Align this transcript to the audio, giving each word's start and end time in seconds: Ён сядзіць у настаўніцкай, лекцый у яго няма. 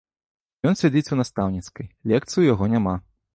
Ён 0.69 0.77
сядзіць 0.79 1.11
у 1.15 1.17
настаўніцкай, 1.21 1.85
лекцый 2.13 2.41
у 2.45 2.47
яго 2.53 2.71
няма. 2.73 2.97